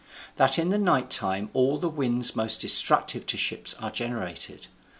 [0.37, 4.65] That in the night time all the winds most destructive to ships are generated.